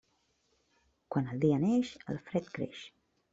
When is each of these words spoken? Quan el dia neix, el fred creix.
Quan 1.15 1.29
el 1.33 1.43
dia 1.43 1.59
neix, 1.67 1.93
el 2.15 2.19
fred 2.31 2.51
creix. 2.57 2.83